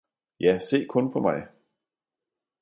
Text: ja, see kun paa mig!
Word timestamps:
ja, 0.45 0.53
see 0.67 0.79
kun 0.93 1.11
paa 1.11 1.21
mig! 1.27 1.39